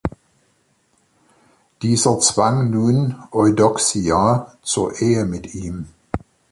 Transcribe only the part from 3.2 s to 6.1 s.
Eudoxia zur Ehe mit ihm.